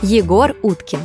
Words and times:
Егор 0.00 0.54
Уткин. 0.62 1.00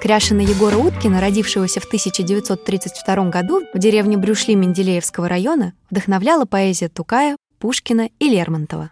Кряшина 0.00 0.40
Егора 0.40 0.78
Уткина, 0.78 1.20
родившегося 1.20 1.80
в 1.80 1.84
1932 1.84 3.28
году 3.28 3.64
в 3.74 3.78
деревне 3.78 4.16
Брюшли 4.16 4.54
Менделеевского 4.54 5.28
района, 5.28 5.74
вдохновляла 5.90 6.46
поэзия 6.46 6.88
Тукая, 6.88 7.36
Пушкина 7.58 8.08
и 8.18 8.30
Лермонтова. 8.30 8.88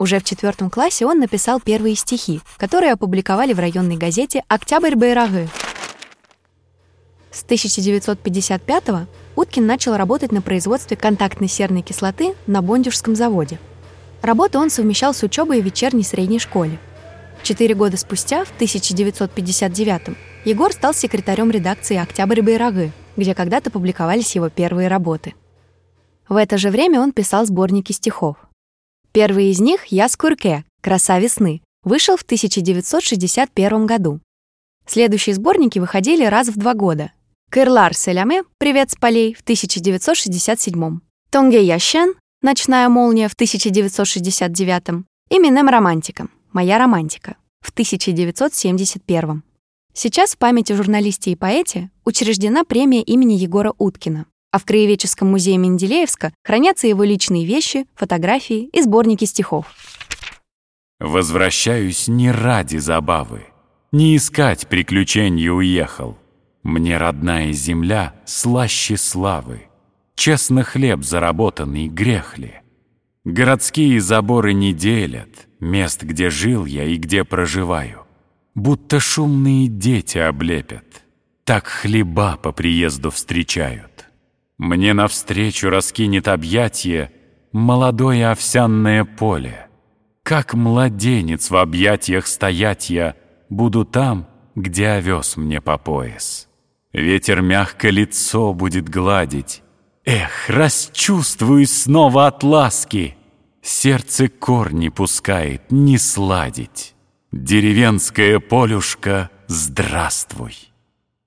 Уже 0.00 0.18
в 0.18 0.24
четвертом 0.24 0.70
классе 0.70 1.06
он 1.06 1.20
написал 1.20 1.60
первые 1.60 1.94
стихи, 1.94 2.40
которые 2.56 2.94
опубликовали 2.94 3.52
в 3.52 3.60
районной 3.60 3.96
газете 3.96 4.42
«Октябрь 4.48 4.96
Байрагы». 4.96 5.48
С 7.30 7.44
1955 7.44 8.84
Уткин 9.36 9.66
начал 9.66 9.96
работать 9.96 10.32
на 10.32 10.42
производстве 10.42 10.96
контактной 10.96 11.48
серной 11.48 11.82
кислоты 11.82 12.34
на 12.48 12.60
Бондюжском 12.60 13.14
заводе. 13.14 13.60
Работу 14.20 14.58
он 14.58 14.70
совмещал 14.70 15.14
с 15.14 15.22
учебой 15.22 15.62
в 15.62 15.64
вечерней 15.64 16.02
средней 16.02 16.40
школе– 16.40 16.80
Четыре 17.44 17.74
года 17.74 17.98
спустя, 17.98 18.46
в 18.46 18.52
1959 18.52 20.16
Егор 20.46 20.72
стал 20.72 20.94
секретарем 20.94 21.50
редакции 21.50 21.98
«Октябрь 21.98 22.40
Байрагы», 22.40 22.90
где 23.18 23.34
когда-то 23.34 23.70
публиковались 23.70 24.34
его 24.34 24.48
первые 24.48 24.88
работы. 24.88 25.34
В 26.26 26.36
это 26.36 26.56
же 26.56 26.70
время 26.70 27.02
он 27.02 27.12
писал 27.12 27.44
сборники 27.44 27.92
стихов. 27.92 28.38
Первый 29.12 29.50
из 29.50 29.60
них 29.60 29.84
«Я 29.86 30.08
Скурке. 30.08 30.64
Краса 30.80 31.18
весны» 31.18 31.60
вышел 31.84 32.16
в 32.16 32.22
1961 32.22 33.84
году. 33.84 34.20
Следующие 34.86 35.34
сборники 35.34 35.78
выходили 35.78 36.24
раз 36.24 36.48
в 36.48 36.56
два 36.56 36.72
года. 36.72 37.12
«Кырлар 37.50 37.92
Селяме. 37.92 38.44
Привет 38.56 38.90
с 38.90 38.96
полей» 38.96 39.34
в 39.34 39.42
1967 39.42 41.00
«Тонге 41.28 41.62
Ящен. 41.62 42.14
Ночная 42.40 42.88
молния» 42.88 43.28
в 43.28 43.34
1969 43.34 45.04
и 45.28 45.38
«Минем 45.38 45.68
Романтиком. 45.68 46.30
«Моя 46.54 46.78
романтика» 46.78 47.36
в 47.64 47.70
1971. 47.70 49.42
Сейчас 49.94 50.34
в 50.34 50.38
памяти 50.38 50.74
журналисте 50.74 51.32
и 51.32 51.36
поэте 51.36 51.90
учреждена 52.04 52.64
премия 52.64 53.02
имени 53.02 53.34
Егора 53.34 53.72
Уткина, 53.78 54.26
а 54.52 54.58
в 54.58 54.64
Краеведческом 54.66 55.30
музее 55.30 55.56
Менделеевска 55.56 56.34
хранятся 56.44 56.86
его 56.86 57.04
личные 57.04 57.46
вещи, 57.46 57.86
фотографии 57.94 58.68
и 58.72 58.82
сборники 58.82 59.24
стихов. 59.24 59.66
Возвращаюсь 61.00 62.06
не 62.06 62.30
ради 62.30 62.76
забавы, 62.76 63.46
не 63.92 64.16
искать 64.16 64.66
приключений 64.68 65.48
уехал. 65.50 66.18
Мне 66.62 66.98
родная 66.98 67.52
земля 67.52 68.14
слаще 68.26 68.96
славы, 68.96 69.68
честно 70.16 70.64
хлеб 70.64 71.02
заработанный 71.02 71.88
грех 71.88 72.36
ли? 72.36 72.54
Городские 73.24 74.00
заборы 74.00 74.52
не 74.52 74.74
делят, 74.74 75.48
мест, 75.64 76.02
где 76.02 76.30
жил 76.30 76.64
я 76.66 76.84
и 76.84 76.96
где 76.96 77.24
проживаю. 77.24 78.02
Будто 78.54 79.00
шумные 79.00 79.66
дети 79.66 80.18
облепят, 80.18 81.02
так 81.44 81.66
хлеба 81.66 82.36
по 82.36 82.52
приезду 82.52 83.10
встречают. 83.10 84.06
Мне 84.58 84.94
навстречу 84.94 85.70
раскинет 85.70 86.28
объятие 86.28 87.10
молодое 87.50 88.30
овсянное 88.30 89.04
поле. 89.04 89.66
Как 90.22 90.54
младенец 90.54 91.50
в 91.50 91.56
объятиях 91.56 92.28
стоять 92.28 92.90
я 92.90 93.16
буду 93.48 93.84
там, 93.84 94.28
где 94.54 94.88
овес 94.88 95.36
мне 95.36 95.60
по 95.60 95.76
пояс. 95.76 96.48
Ветер 96.92 97.42
мягко 97.42 97.90
лицо 97.90 98.54
будет 98.54 98.88
гладить. 98.88 99.62
Эх, 100.04 100.48
расчувствуюсь 100.48 101.82
снова 101.82 102.28
от 102.28 102.44
ласки— 102.44 103.16
Сердце 103.64 104.28
корни 104.28 104.90
пускает 104.90 105.72
не 105.72 105.96
сладить. 105.96 106.94
Деревенская 107.32 108.38
полюшка, 108.38 109.30
здравствуй. 109.46 110.73